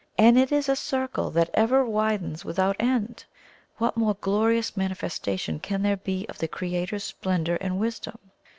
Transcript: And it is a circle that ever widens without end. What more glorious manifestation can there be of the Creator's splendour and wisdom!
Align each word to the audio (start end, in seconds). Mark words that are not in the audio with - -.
And 0.17 0.35
it 0.35 0.51
is 0.51 0.67
a 0.67 0.75
circle 0.75 1.29
that 1.29 1.51
ever 1.53 1.85
widens 1.85 2.43
without 2.43 2.75
end. 2.79 3.23
What 3.77 3.95
more 3.95 4.15
glorious 4.19 4.75
manifestation 4.75 5.59
can 5.59 5.83
there 5.83 5.97
be 5.97 6.25
of 6.27 6.39
the 6.39 6.47
Creator's 6.47 7.03
splendour 7.03 7.59
and 7.61 7.77
wisdom! 7.79 8.17